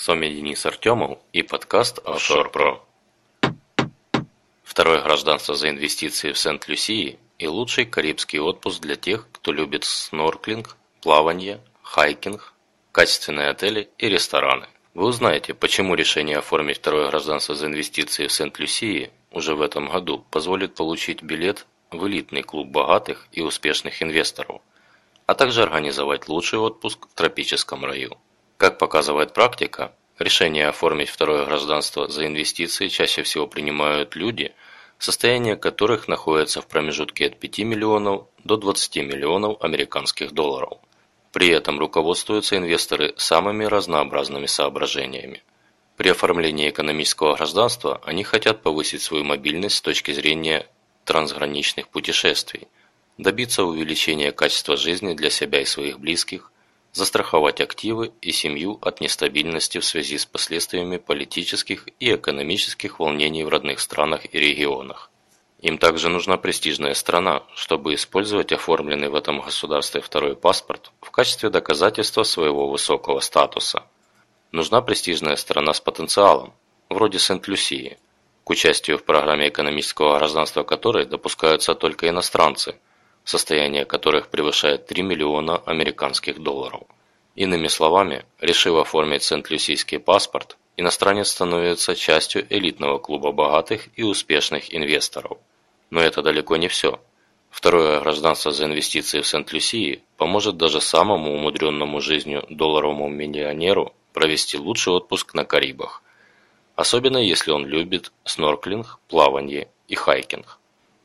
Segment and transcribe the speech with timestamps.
[0.00, 2.78] С вами Денис Артемов и подкаст Offshore Pro.
[4.62, 10.78] Второе гражданство за инвестиции в Сент-Люсии и лучший карибский отпуск для тех, кто любит снорклинг,
[11.02, 12.54] плавание, хайкинг,
[12.92, 14.68] качественные отели и рестораны.
[14.94, 20.24] Вы узнаете, почему решение оформить второе гражданство за инвестиции в Сент-Люсии уже в этом году
[20.30, 24.62] позволит получить билет в элитный клуб богатых и успешных инвесторов,
[25.26, 28.16] а также организовать лучший отпуск в тропическом раю.
[28.60, 34.52] Как показывает практика, решение оформить второе гражданство за инвестиции чаще всего принимают люди,
[34.98, 40.76] состояние которых находится в промежутке от 5 миллионов до 20 миллионов американских долларов.
[41.32, 45.42] При этом руководствуются инвесторы самыми разнообразными соображениями.
[45.96, 50.66] При оформлении экономического гражданства они хотят повысить свою мобильность с точки зрения
[51.06, 52.68] трансграничных путешествий,
[53.16, 56.52] добиться увеличения качества жизни для себя и своих близких,
[56.92, 63.48] застраховать активы и семью от нестабильности в связи с последствиями политических и экономических волнений в
[63.48, 65.10] родных странах и регионах.
[65.60, 71.50] Им также нужна престижная страна, чтобы использовать оформленный в этом государстве второй паспорт в качестве
[71.50, 73.84] доказательства своего высокого статуса.
[74.52, 76.54] Нужна престижная страна с потенциалом,
[76.88, 77.98] вроде Сент-Люсии,
[78.42, 82.76] к участию в программе экономического гражданства которой допускаются только иностранцы,
[83.24, 86.82] состояние которых превышает 3 миллиона американских долларов.
[87.34, 95.38] Иными словами, решив оформить Сент-Люсийский паспорт, иностранец становится частью элитного клуба богатых и успешных инвесторов.
[95.90, 97.00] Но это далеко не все.
[97.50, 104.92] Второе гражданство за инвестиции в Сент-Люсии поможет даже самому умудренному жизнью долларовому миллионеру провести лучший
[104.92, 106.02] отпуск на Карибах.
[106.76, 110.58] Особенно если он любит снорклинг, плавание и хайкинг.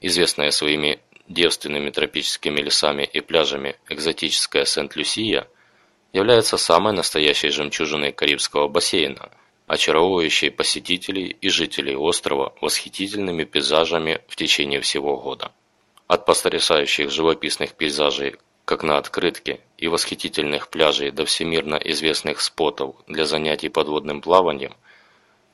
[0.00, 5.48] Известная своими девственными тропическими лесами и пляжами экзотическая Сент-Люсия
[6.12, 9.30] является самой настоящей жемчужиной Карибского бассейна–
[9.66, 15.52] очаровывающей посетителей и жителей острова восхитительными пейзажами в течение всего года.
[16.06, 23.24] От потрясающих живописных пейзажей, как на открытке, и восхитительных пляжей до всемирно известных спотов для
[23.24, 24.74] занятий подводным плаванием,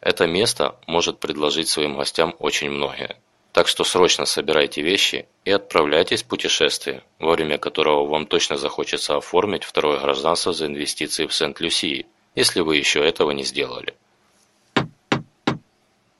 [0.00, 3.19] это место может предложить своим гостям очень многое.
[3.52, 9.16] Так что срочно собирайте вещи и отправляйтесь в путешествие, во время которого вам точно захочется
[9.16, 12.06] оформить второе гражданство за инвестиции в Сент-Люсии,
[12.36, 13.94] если вы еще этого не сделали.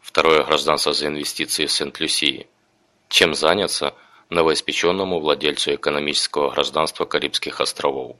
[0.01, 2.49] Второе гражданство за инвестиции в Сент-Люсии.
[3.09, 3.95] Чем заняться
[4.29, 8.17] новоиспеченному владельцу экономического гражданства Карибских островов?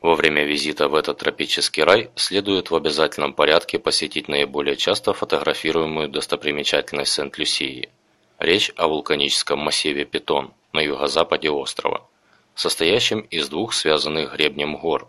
[0.00, 6.08] Во время визита в этот тропический рай следует в обязательном порядке посетить наиболее часто фотографируемую
[6.08, 7.90] достопримечательность Сент-Люсии.
[8.38, 12.06] Речь о вулканическом массиве Питон на юго-западе острова,
[12.54, 15.08] состоящем из двух связанных гребнем гор.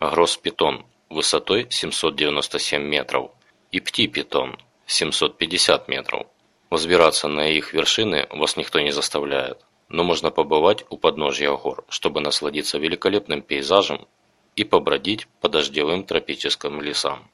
[0.00, 3.30] Гросс-Питон высотой 797 метров
[3.70, 6.26] и Пти-Питон 750 метров.
[6.68, 12.20] Возбираться на их вершины вас никто не заставляет, но можно побывать у подножья гор, чтобы
[12.20, 14.08] насладиться великолепным пейзажем
[14.56, 17.30] и побродить по дождевым тропическим лесам.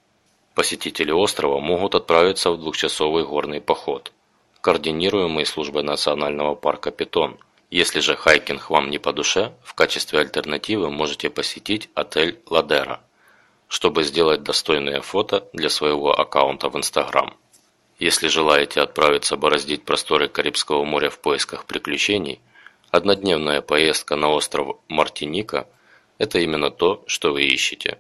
[0.55, 4.13] Посетители острова могут отправиться в двухчасовый горный поход,
[4.63, 7.37] координируемый службой национального парка Питон.
[7.69, 13.01] Если же хайкинг вам не по душе, в качестве альтернативы можете посетить отель Ладера,
[13.67, 17.35] чтобы сделать достойное фото для своего аккаунта в Instagram.
[17.99, 22.41] Если желаете отправиться бороздить просторы Карибского моря в поисках приключений,
[22.93, 25.67] однодневная поездка на остров Мартиника–
[26.19, 27.99] это именно то, что вы ищете.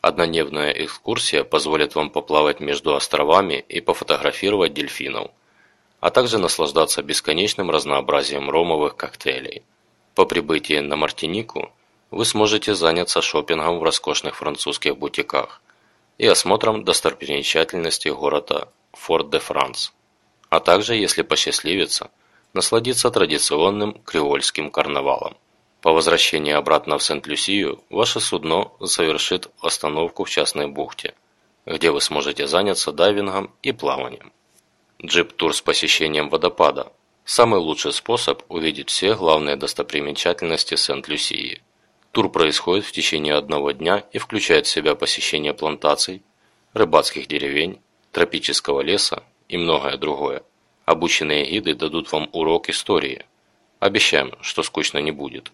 [0.00, 5.32] Однодневная экскурсия позволит вам поплавать между островами и пофотографировать дельфинов,
[6.02, 9.62] а также наслаждаться бесконечным разнообразием ромовых коктейлей.
[10.16, 11.70] По прибытии на Мартинику
[12.10, 15.62] вы сможете заняться шопингом в роскошных французских бутиках
[16.18, 19.92] и осмотром достопримечательностей города Форт-де-Франс,
[20.48, 22.10] а также, если посчастливится,
[22.52, 25.36] насладиться традиционным креольским карнавалом.
[25.82, 31.14] По возвращении обратно в Сент-Люсию ваше судно совершит остановку в частной бухте,
[31.64, 34.31] где вы сможете заняться дайвингом и плаванием.
[35.04, 36.92] Джип-тур с посещением водопада–
[37.24, 41.60] самый лучший способ увидеть все главные достопримечательности Сент-Люсии.
[42.12, 46.22] Тур происходит в течение одного дня и включает в себя посещение плантаций,
[46.72, 47.80] рыбацких деревень,
[48.12, 50.44] тропического леса и многое другое.
[50.84, 53.26] Обученные гиды дадут вам урок истории.
[53.80, 55.50] Обещаем, что скучно не будет.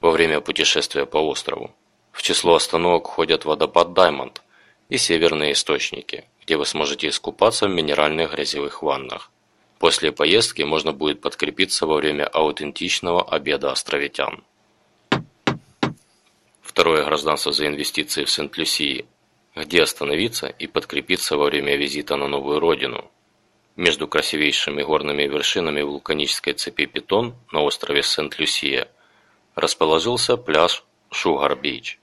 [0.00, 1.74] Во время путешествия по острову.
[2.12, 4.42] В число остановок входят водопад Даймонд
[4.90, 9.30] и северные источники, где вы сможете искупаться в минеральных грязевых ваннах.
[9.78, 14.42] После поездки можно будет подкрепиться во время аутентичного обеда островитян.
[16.62, 19.06] Второе гражданство за инвестиции в Сент-Люсии
[19.56, 23.10] где остановиться и подкрепиться во время визита на новую родину.
[23.74, 28.88] между красивейшими горными вершинами вулканической цепи Питон на острове Сент-Люсия
[29.54, 31.98] расположился пляж Шугар-Бич,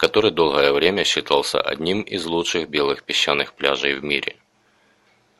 [0.00, 4.36] который долгое время считался одним из лучших белых песчаных пляжей в мире.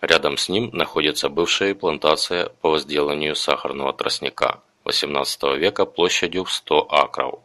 [0.02, 6.92] Рядом с ним находится бывшая плантация по возделанию сахарного тростника XVIII века площадью в 100
[6.92, 7.40] акров,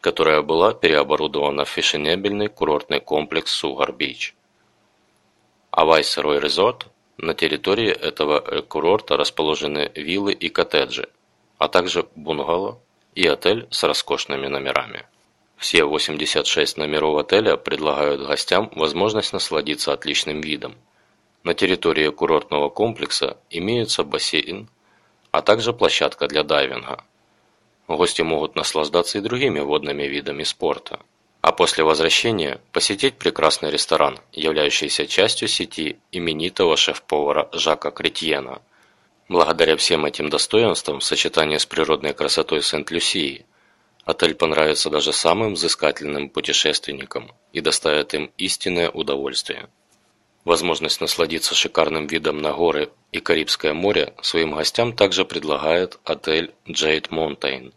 [0.00, 4.34] которая была переоборудована в фешенебельный курортный комплекс Сугар-Бич.
[5.70, 11.08] А Вайсерой Резорт на территории этого курорта расположены виллы и коттеджи,
[11.58, 12.80] а также бунгало
[13.14, 15.06] и отель с роскошными номерами.
[15.56, 20.76] Все 86 номеров отеля предлагают гостям возможность насладиться отличным видом,
[21.46, 24.68] на территории курортного комплекса имеются бассейн,
[25.30, 27.04] а также площадка для дайвинга.
[27.86, 30.98] Гости могут наслаждаться и другими водными видами спорта.
[31.42, 38.60] А после возвращения посетить прекрасный ресторан, являющийся частью сети именитого шеф-повара Жака Кретьена.
[39.28, 43.46] Благодаря всем этим достоинствам в сочетании с природной красотой Сент-Люсии,
[44.06, 49.68] отель понравится даже самым взыскательным путешественникам и доставит им истинное удовольствие.
[50.44, 57.08] Возможность насладиться шикарным видом на горы и Карибское море своим гостям также предлагает отель Jade
[57.10, 57.74] Mountain,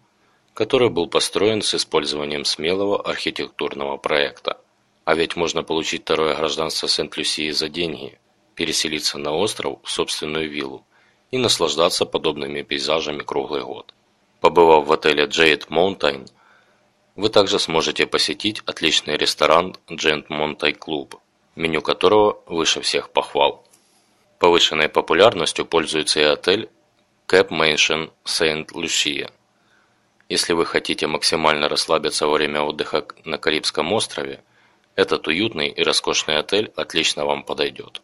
[0.54, 4.62] который был построен с использованием смелого архитектурного проекта.
[5.06, 8.20] А ведь можно получить второе гражданство Сент-Люсии за деньги,
[8.54, 10.86] переселиться на остров в собственную виллу
[11.32, 13.96] и наслаждаться подобными пейзажами круглый год.
[14.42, 16.30] Побывав в отеле Jade Mountain,
[17.16, 21.20] вы также сможете посетить отличный ресторан Jade Mountain Club–
[21.60, 23.66] меню которого выше всех похвал.
[24.40, 26.70] Повышенной популярностью пользуется и отель
[27.28, 29.32] Cap Mansion Saint Lucia.
[30.30, 34.42] Если вы хотите максимально расслабиться во время отдыха на Карибском острове,
[34.96, 38.02] этот уютный и роскошный отель отлично вам подойдет.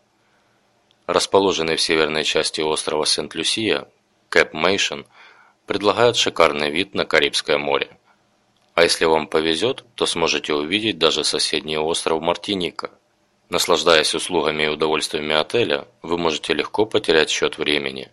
[1.07, 3.87] Расположенный в северной части острова Сент-Люсия,
[4.29, 5.05] Cap Mansion
[5.65, 7.97] предлагает шикарный вид на Карибское море.
[8.73, 12.91] А если вам повезет, то сможете увидеть даже соседний остров Мартиника–
[13.49, 18.11] Наслаждаясь услугами и удовольствиями отеля, вы можете легко потерять счет времени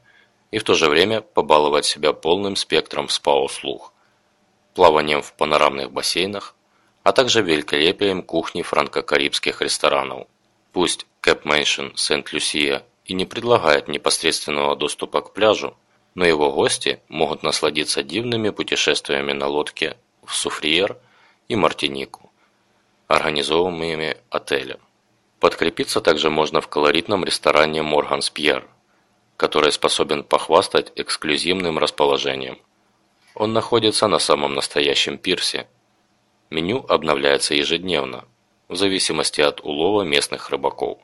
[0.50, 3.92] и в то же время побаловать себя полным спектром спа-услуг,
[4.74, 6.54] плаванием в панорамных бассейнах,
[7.02, 10.26] а также великолепием кухни франко-карибских ресторанов.
[10.72, 15.74] Пусть Cap Mansion Сент-Люсия и не предлагает непосредственного доступа к пляжу,
[16.14, 20.98] но его гости могут насладиться дивными путешествиями на лодке в Суфриер
[21.48, 22.30] и Мартинику,
[23.08, 24.78] организованными отелем.
[25.40, 28.68] Подкрепиться также можно в колоритном ресторане Морганс Пьер,
[29.36, 32.58] который способен похвастать эксклюзивным расположением.
[33.34, 35.66] Он находится на самом настоящем пирсе.
[36.50, 38.24] Меню обновляется ежедневно,
[38.68, 40.98] в зависимости от улова местных рыбаков.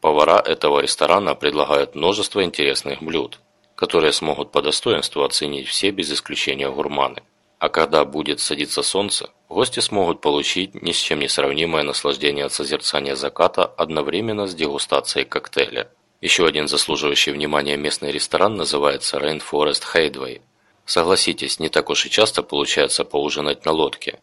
[0.00, 3.40] Повара этого ресторана предлагают множество интересных блюд,
[3.84, 7.22] которые смогут по достоинству оценить все без исключения гурманы.
[7.58, 12.52] А когда будет садиться солнце, гости смогут получить ни с чем не сравнимое наслаждение от
[12.54, 15.90] созерцания заката одновременно с дегустацией коктейля.
[16.22, 20.40] Еще один заслуживающий внимания местный ресторан называется Rainforest Hideaway.
[20.86, 24.18] Согласитесь, не так уж и часто получается поужинать на лодке,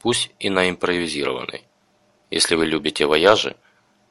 [0.00, 1.64] пусть и на импровизированной.
[2.30, 3.56] Если вы любите вояжи,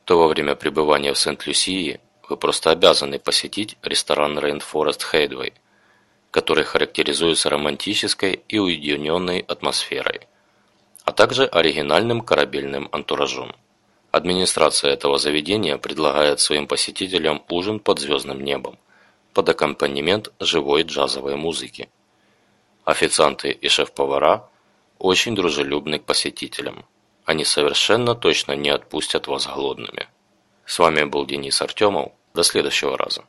[0.04, 5.54] то во время пребывания в Сент-Люсии вы просто обязаны посетить ресторан Rainforest Hideaway–
[6.32, 10.28] который характеризуется романтической и уединенной атмосферой,
[11.04, 13.54] а также оригинальным корабельным антуражом.
[14.12, 18.78] Администрация этого заведения предлагает своим посетителям ужин под звездным небом,
[19.34, 21.90] под аккомпанемент живой джазовой музыки.
[22.86, 24.50] Официанты и шеф-повара
[24.98, 26.86] очень дружелюбны к посетителям.
[27.26, 30.08] Они совершенно точно не отпустят вас голодными.
[30.66, 32.12] С вами был Денис Артемов.
[32.40, 33.26] До следующего раза.